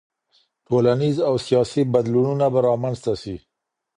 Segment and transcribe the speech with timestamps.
[0.67, 3.35] ټولنيز او سياسي بدلونونه به رامنځته سي.